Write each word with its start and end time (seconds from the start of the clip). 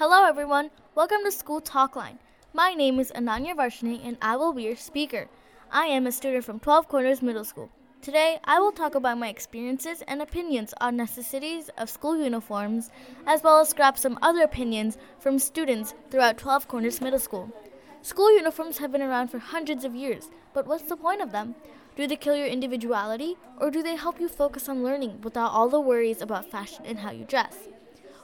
Hello, 0.00 0.24
everyone. 0.24 0.70
Welcome 0.94 1.18
to 1.24 1.30
School 1.30 1.60
Talk 1.60 1.94
Line. 1.94 2.18
My 2.54 2.72
name 2.72 2.98
is 2.98 3.12
Ananya 3.14 3.54
Varshini, 3.54 4.00
and 4.02 4.16
I 4.22 4.34
will 4.34 4.54
be 4.54 4.62
your 4.62 4.74
speaker. 4.74 5.28
I 5.70 5.88
am 5.88 6.06
a 6.06 6.10
student 6.10 6.42
from 6.42 6.58
12 6.58 6.88
Corners 6.88 7.20
Middle 7.20 7.44
School. 7.44 7.68
Today, 8.00 8.38
I 8.44 8.60
will 8.60 8.72
talk 8.72 8.94
about 8.94 9.18
my 9.18 9.28
experiences 9.28 10.02
and 10.08 10.22
opinions 10.22 10.72
on 10.80 10.96
necessities 10.96 11.68
of 11.76 11.90
school 11.90 12.16
uniforms, 12.16 12.88
as 13.26 13.42
well 13.42 13.60
as 13.60 13.74
grab 13.74 13.98
some 13.98 14.18
other 14.22 14.40
opinions 14.40 14.96
from 15.18 15.38
students 15.38 15.92
throughout 16.10 16.38
12 16.38 16.66
Corners 16.66 17.02
Middle 17.02 17.18
School. 17.18 17.52
School 18.00 18.34
uniforms 18.34 18.78
have 18.78 18.90
been 18.92 19.02
around 19.02 19.28
for 19.28 19.38
hundreds 19.38 19.84
of 19.84 19.94
years, 19.94 20.30
but 20.54 20.66
what's 20.66 20.84
the 20.84 20.96
point 20.96 21.20
of 21.20 21.30
them? 21.30 21.54
Do 21.94 22.06
they 22.06 22.16
kill 22.16 22.36
your 22.36 22.46
individuality, 22.46 23.36
or 23.60 23.70
do 23.70 23.82
they 23.82 23.96
help 23.96 24.18
you 24.18 24.30
focus 24.30 24.66
on 24.66 24.82
learning 24.82 25.20
without 25.20 25.50
all 25.50 25.68
the 25.68 25.78
worries 25.78 26.22
about 26.22 26.50
fashion 26.50 26.86
and 26.86 27.00
how 27.00 27.10
you 27.10 27.26
dress? 27.26 27.68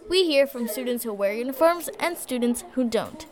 We 0.09 0.25
hear 0.25 0.47
from 0.47 0.69
students 0.69 1.03
who 1.03 1.13
wear 1.13 1.33
uniforms 1.33 1.91
and 1.99 2.17
students 2.17 2.63
who 2.73 2.89
don't. 2.89 3.27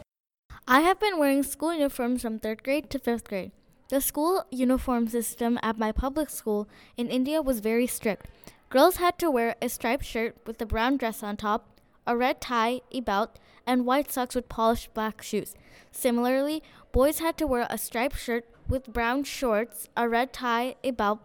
I 0.66 0.80
have 0.80 0.98
been 0.98 1.18
wearing 1.18 1.44
school 1.44 1.72
uniforms 1.72 2.22
from 2.22 2.40
3rd 2.40 2.64
grade 2.64 2.90
to 2.90 2.98
5th 2.98 3.28
grade. 3.28 3.52
The 3.90 4.00
school 4.00 4.44
uniform 4.50 5.06
system 5.06 5.58
at 5.62 5.78
my 5.78 5.92
public 5.92 6.30
school 6.30 6.68
in 6.96 7.08
India 7.08 7.40
was 7.40 7.60
very 7.60 7.86
strict. 7.86 8.26
Girls 8.70 8.96
had 8.96 9.20
to 9.20 9.30
wear 9.30 9.54
a 9.62 9.68
striped 9.68 10.04
shirt 10.04 10.36
with 10.46 10.60
a 10.60 10.66
brown 10.66 10.96
dress 10.96 11.22
on 11.22 11.36
top, 11.36 11.80
a 12.08 12.16
red 12.16 12.40
tie, 12.40 12.80
a 12.90 13.00
belt, 13.00 13.38
and 13.66 13.86
white 13.86 14.10
socks 14.10 14.34
with 14.34 14.48
polished 14.48 14.92
black 14.94 15.22
shoes. 15.22 15.54
Similarly, 15.92 16.60
boys 16.90 17.20
had 17.20 17.36
to 17.38 17.46
wear 17.46 17.68
a 17.70 17.78
striped 17.78 18.18
shirt 18.18 18.46
with 18.68 18.92
brown 18.92 19.22
shorts, 19.22 19.88
a 19.96 20.08
red 20.08 20.32
tie, 20.32 20.74
a 20.82 20.90
belt, 20.90 21.20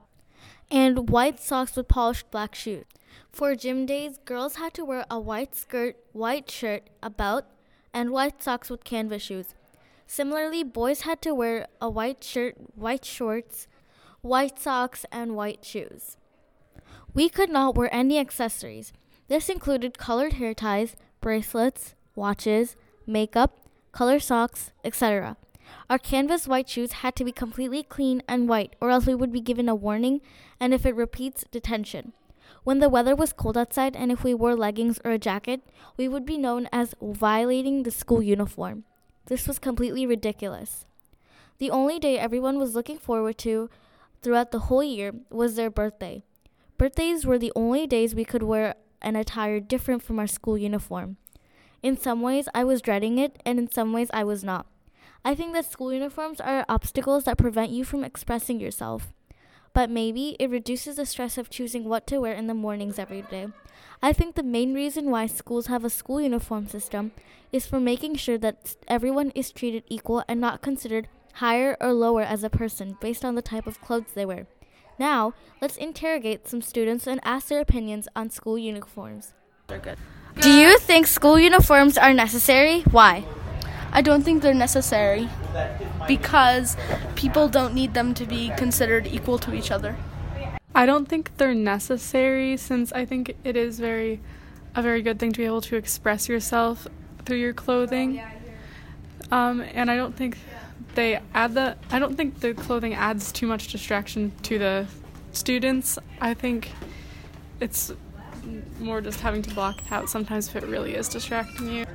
and 0.71 1.09
white 1.09 1.39
socks 1.39 1.75
with 1.75 1.87
polished 1.87 2.29
black 2.31 2.55
shoes. 2.55 2.85
For 3.31 3.55
gym 3.55 3.85
days, 3.85 4.19
girls 4.25 4.55
had 4.55 4.73
to 4.75 4.85
wear 4.85 5.05
a 5.09 5.19
white 5.19 5.55
skirt, 5.55 5.97
white 6.13 6.49
shirt, 6.49 6.89
a 7.01 7.09
belt, 7.09 7.45
and 7.93 8.11
white 8.11 8.41
socks 8.43 8.69
with 8.69 8.83
canvas 8.83 9.23
shoes. 9.23 9.55
Similarly, 10.07 10.63
boys 10.63 11.01
had 11.01 11.21
to 11.23 11.33
wear 11.33 11.67
a 11.79 11.89
white 11.89 12.23
shirt, 12.23 12.55
white 12.75 13.05
shorts, 13.05 13.67
white 14.21 14.59
socks, 14.59 15.05
and 15.11 15.35
white 15.35 15.63
shoes. 15.63 16.17
We 17.13 17.29
could 17.29 17.49
not 17.49 17.75
wear 17.75 17.93
any 17.93 18.19
accessories. 18.19 18.91
This 19.27 19.49
included 19.49 19.97
colored 19.97 20.33
hair 20.33 20.53
ties, 20.53 20.95
bracelets, 21.21 21.95
watches, 22.15 22.75
makeup, 23.05 23.59
color 23.91 24.19
socks, 24.19 24.71
etc. 24.83 25.37
Our 25.89 25.97
canvas 25.97 26.47
white 26.47 26.69
shoes 26.69 26.91
had 27.03 27.15
to 27.15 27.23
be 27.23 27.31
completely 27.31 27.83
clean 27.83 28.21
and 28.27 28.47
white, 28.47 28.75
or 28.79 28.89
else 28.89 29.05
we 29.05 29.15
would 29.15 29.31
be 29.31 29.41
given 29.41 29.69
a 29.69 29.75
warning, 29.75 30.21
and 30.59 30.73
if 30.73 30.85
it 30.85 30.95
repeats, 30.95 31.45
detention. 31.51 32.13
When 32.63 32.79
the 32.79 32.89
weather 32.89 33.15
was 33.15 33.33
cold 33.33 33.57
outside 33.57 33.95
and 33.95 34.11
if 34.11 34.23
we 34.23 34.33
wore 34.33 34.55
leggings 34.55 34.99
or 35.03 35.11
a 35.11 35.17
jacket, 35.17 35.61
we 35.97 36.07
would 36.07 36.25
be 36.25 36.37
known 36.37 36.67
as 36.71 36.93
violating 37.01 37.83
the 37.83 37.91
school 37.91 38.21
uniform. 38.21 38.83
This 39.25 39.47
was 39.47 39.59
completely 39.59 40.05
ridiculous. 40.05 40.85
The 41.57 41.71
only 41.71 41.99
day 41.99 42.17
everyone 42.17 42.57
was 42.57 42.75
looking 42.75 42.97
forward 42.97 43.37
to 43.39 43.69
throughout 44.21 44.51
the 44.51 44.59
whole 44.59 44.83
year 44.83 45.13
was 45.29 45.55
their 45.55 45.69
birthday. 45.69 46.23
Birthdays 46.77 47.25
were 47.25 47.37
the 47.37 47.51
only 47.55 47.87
days 47.87 48.15
we 48.15 48.25
could 48.25 48.43
wear 48.43 48.75
an 49.01 49.15
attire 49.15 49.59
different 49.59 50.03
from 50.03 50.19
our 50.19 50.27
school 50.27 50.57
uniform. 50.57 51.17
In 51.81 51.97
some 51.97 52.21
ways, 52.21 52.47
I 52.53 52.63
was 52.63 52.81
dreading 52.81 53.17
it, 53.17 53.41
and 53.45 53.57
in 53.57 53.71
some 53.71 53.93
ways, 53.93 54.09
I 54.13 54.23
was 54.23 54.43
not. 54.43 54.65
I 55.23 55.35
think 55.35 55.53
that 55.53 55.69
school 55.69 55.93
uniforms 55.93 56.39
are 56.39 56.65
obstacles 56.69 57.25
that 57.25 57.37
prevent 57.37 57.71
you 57.71 57.83
from 57.83 58.03
expressing 58.03 58.59
yourself 58.59 59.13
but 59.73 59.89
maybe 59.89 60.35
it 60.39 60.49
reduces 60.49 60.95
the 60.95 61.05
stress 61.05 61.37
of 61.37 61.49
choosing 61.49 61.85
what 61.85 62.07
to 62.07 62.19
wear 62.19 62.33
in 62.33 62.47
the 62.47 62.53
mornings 62.53 62.99
every 62.99 63.21
day. 63.23 63.47
I 64.01 64.13
think 64.13 64.35
the 64.35 64.43
main 64.43 64.73
reason 64.73 65.09
why 65.09 65.27
schools 65.27 65.67
have 65.67 65.83
a 65.83 65.89
school 65.89 66.21
uniform 66.21 66.67
system 66.67 67.11
is 67.51 67.67
for 67.67 67.79
making 67.79 68.15
sure 68.15 68.37
that 68.37 68.75
everyone 68.87 69.31
is 69.31 69.51
treated 69.51 69.83
equal 69.87 70.23
and 70.27 70.39
not 70.39 70.61
considered 70.61 71.07
higher 71.35 71.77
or 71.79 71.93
lower 71.93 72.21
as 72.21 72.43
a 72.43 72.49
person 72.49 72.97
based 72.99 73.25
on 73.25 73.35
the 73.35 73.41
type 73.41 73.67
of 73.67 73.81
clothes 73.81 74.11
they 74.13 74.25
wear. 74.25 74.47
Now, 74.97 75.33
let's 75.61 75.77
interrogate 75.77 76.47
some 76.47 76.61
students 76.61 77.07
and 77.07 77.21
ask 77.23 77.47
their 77.47 77.61
opinions 77.61 78.07
on 78.15 78.29
school 78.29 78.57
uniforms. 78.57 79.33
They're 79.67 79.79
good. 79.79 79.97
Do 80.41 80.51
you 80.51 80.77
think 80.77 81.07
school 81.07 81.39
uniforms 81.39 81.97
are 81.97 82.13
necessary? 82.13 82.81
Why? 82.81 83.25
I 83.91 84.01
don't 84.01 84.23
think 84.23 84.41
they're 84.41 84.53
necessary 84.53 85.29
because 86.07 86.77
people 87.15 87.47
don't 87.47 87.73
need 87.73 87.93
them 87.93 88.13
to 88.15 88.25
be 88.25 88.51
considered 88.57 89.07
equal 89.07 89.39
to 89.39 89.53
each 89.53 89.71
other. 89.71 89.95
I 90.75 90.85
don't 90.85 91.07
think 91.07 91.35
they're 91.37 91.55
necessary 91.55 92.55
since 92.57 92.91
I 92.93 93.05
think 93.05 93.35
it 93.43 93.57
is 93.57 93.79
very 93.79 94.19
a 94.75 94.81
very 94.81 95.01
good 95.01 95.19
thing 95.19 95.31
to 95.31 95.37
be 95.37 95.45
able 95.45 95.61
to 95.61 95.75
express 95.75 96.29
yourself 96.29 96.87
through 97.25 97.37
your 97.37 97.53
clothing. 97.53 98.21
Um, 99.31 99.61
and 99.61 99.89
I 99.89 99.95
don't 99.95 100.15
think 100.15 100.37
they 100.95 101.19
add 101.33 101.53
the 101.53 101.75
I 101.91 101.99
don't 101.99 102.15
think 102.15 102.39
the 102.39 102.53
clothing 102.53 102.93
adds 102.93 103.31
too 103.31 103.47
much 103.47 103.67
distraction 103.69 104.31
to 104.43 104.59
the 104.59 104.87
students. 105.31 105.97
I 106.21 106.33
think 106.33 106.71
it's 107.59 107.91
more 108.79 109.01
just 109.01 109.19
having 109.19 109.41
to 109.41 109.53
block 109.53 109.81
it 109.85 109.91
out 109.91 110.09
sometimes 110.09 110.47
if 110.47 110.55
it 110.55 110.63
really 110.63 110.95
is 110.95 111.09
distracting 111.09 111.71
you. 111.71 111.85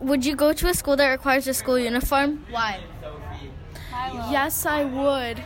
Would 0.00 0.24
you 0.24 0.34
go 0.34 0.52
to 0.52 0.68
a 0.68 0.74
school 0.74 0.96
that 0.96 1.10
requires 1.10 1.46
a 1.46 1.54
school 1.54 1.78
uniform? 1.78 2.46
Why? 2.50 2.80
Yes, 4.30 4.64
I 4.64 4.84
would. 4.84 5.42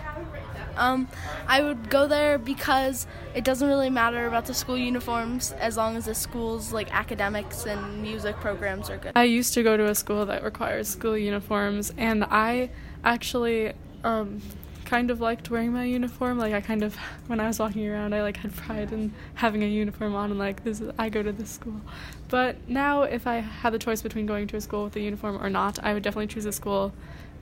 Um, 0.76 1.08
I 1.46 1.62
would 1.62 1.90
go 1.90 2.06
there 2.06 2.38
because 2.38 3.06
it 3.34 3.44
doesn't 3.44 3.66
really 3.66 3.90
matter 3.90 4.26
about 4.26 4.46
the 4.46 4.54
school 4.54 4.76
uniforms 4.78 5.52
as 5.52 5.76
long 5.76 5.96
as 5.96 6.06
the 6.06 6.14
school's 6.14 6.72
like 6.72 6.92
academics 6.92 7.66
and 7.66 8.02
music 8.02 8.36
programs 8.36 8.90
are 8.90 8.96
good. 8.98 9.12
I 9.16 9.24
used 9.24 9.54
to 9.54 9.62
go 9.62 9.76
to 9.76 9.86
a 9.86 9.94
school 9.94 10.26
that 10.26 10.42
requires 10.42 10.88
school 10.88 11.16
uniforms, 11.16 11.92
and 11.96 12.24
I 12.24 12.70
actually 13.04 13.72
um, 14.02 14.40
kind 14.84 15.10
of 15.10 15.20
liked 15.20 15.50
wearing 15.50 15.72
my 15.72 15.84
uniform. 15.84 16.38
Like 16.38 16.52
I 16.52 16.60
kind 16.60 16.82
of, 16.82 16.96
when 17.26 17.40
I 17.40 17.46
was 17.46 17.58
walking 17.58 17.88
around, 17.88 18.14
I 18.14 18.22
like 18.22 18.36
had 18.36 18.54
pride 18.54 18.92
in 18.92 19.12
having 19.34 19.62
a 19.62 19.66
uniform 19.66 20.14
on 20.14 20.30
and 20.30 20.38
like 20.38 20.64
this 20.64 20.80
is 20.80 20.92
I 20.98 21.08
go 21.08 21.22
to 21.22 21.32
this 21.32 21.50
school. 21.50 21.80
But 22.28 22.68
now, 22.68 23.02
if 23.02 23.26
I 23.26 23.36
had 23.36 23.72
the 23.72 23.78
choice 23.78 24.02
between 24.02 24.26
going 24.26 24.46
to 24.48 24.56
a 24.56 24.60
school 24.60 24.84
with 24.84 24.96
a 24.96 25.00
uniform 25.00 25.42
or 25.42 25.50
not, 25.50 25.78
I 25.82 25.94
would 25.94 26.02
definitely 26.02 26.28
choose 26.28 26.46
a 26.46 26.52
school 26.52 26.92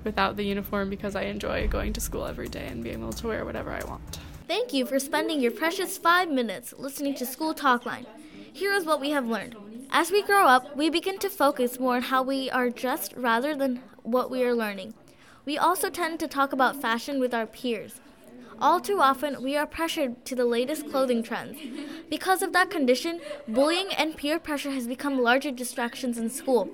without 0.04 0.36
the 0.36 0.44
uniform 0.44 0.90
because 0.90 1.14
I 1.14 1.22
enjoy 1.22 1.68
going 1.68 1.92
to 1.92 2.00
school 2.00 2.26
every 2.26 2.48
day 2.48 2.66
and 2.66 2.82
being 2.82 3.00
able 3.00 3.12
to 3.12 3.28
wear 3.28 3.44
whatever 3.44 3.70
I 3.70 3.84
want. 3.84 4.18
Thank 4.48 4.72
you 4.72 4.84
for 4.84 4.98
spending 4.98 5.40
your 5.40 5.52
precious 5.52 5.96
five 5.96 6.28
minutes 6.28 6.74
listening 6.76 7.14
to 7.16 7.26
School 7.26 7.54
Talkline. 7.54 8.06
Here 8.52 8.74
is 8.74 8.84
what 8.84 9.00
we 9.00 9.10
have 9.10 9.26
learned. 9.26 9.56
As 9.90 10.10
we 10.10 10.22
grow 10.22 10.46
up, 10.46 10.76
we 10.76 10.90
begin 10.90 11.18
to 11.20 11.30
focus 11.30 11.78
more 11.78 11.96
on 11.96 12.02
how 12.02 12.22
we 12.22 12.50
are 12.50 12.68
dressed 12.68 13.14
rather 13.16 13.54
than 13.54 13.82
what 14.02 14.30
we 14.30 14.42
are 14.42 14.54
learning. 14.54 14.94
We 15.44 15.58
also 15.58 15.90
tend 15.90 16.20
to 16.20 16.28
talk 16.28 16.52
about 16.52 16.80
fashion 16.80 17.18
with 17.18 17.34
our 17.34 17.46
peers. 17.46 18.00
All 18.60 18.78
too 18.78 19.00
often, 19.00 19.42
we 19.42 19.56
are 19.56 19.66
pressured 19.66 20.24
to 20.26 20.36
the 20.36 20.44
latest 20.44 20.88
clothing 20.88 21.24
trends. 21.24 21.58
Because 22.08 22.42
of 22.42 22.52
that 22.52 22.70
condition, 22.70 23.20
bullying 23.48 23.88
and 23.94 24.16
peer 24.16 24.38
pressure 24.38 24.70
has 24.70 24.86
become 24.86 25.20
larger 25.20 25.50
distractions 25.50 26.16
in 26.16 26.30
school. 26.30 26.70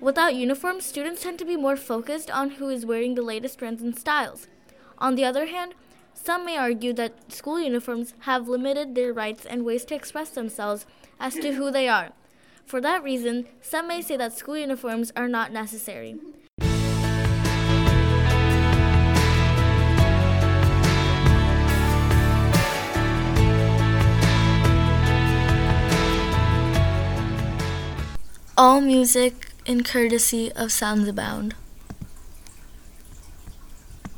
Without 0.00 0.34
uniforms, 0.34 0.86
students 0.86 1.22
tend 1.22 1.38
to 1.40 1.44
be 1.44 1.56
more 1.56 1.76
focused 1.76 2.30
on 2.30 2.52
who 2.52 2.70
is 2.70 2.86
wearing 2.86 3.16
the 3.16 3.22
latest 3.22 3.58
trends 3.58 3.82
and 3.82 3.98
styles. 3.98 4.46
On 4.96 5.14
the 5.14 5.26
other 5.26 5.46
hand, 5.46 5.74
some 6.14 6.46
may 6.46 6.56
argue 6.56 6.94
that 6.94 7.30
school 7.30 7.60
uniforms 7.60 8.14
have 8.20 8.48
limited 8.48 8.94
their 8.94 9.12
rights 9.12 9.44
and 9.44 9.62
ways 9.62 9.84
to 9.86 9.94
express 9.94 10.30
themselves 10.30 10.86
as 11.18 11.34
to 11.34 11.52
who 11.52 11.70
they 11.70 11.86
are. 11.86 12.12
For 12.64 12.80
that 12.80 13.02
reason, 13.02 13.46
some 13.60 13.88
may 13.88 14.00
say 14.00 14.16
that 14.16 14.38
school 14.38 14.56
uniforms 14.56 15.12
are 15.14 15.28
not 15.28 15.52
necessary. 15.52 16.18
All 28.62 28.82
music 28.82 29.52
in 29.64 29.84
courtesy 29.84 30.52
of 30.52 30.70
Sounds 30.70 31.08
Abound. 31.08 31.54